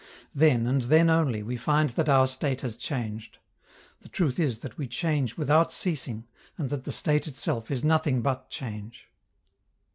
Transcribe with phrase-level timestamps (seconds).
[0.33, 3.37] Then, and then only, we find that our state has changed.
[3.99, 6.25] The truth is that we change without ceasing,
[6.57, 9.09] and that the state itself is nothing but change.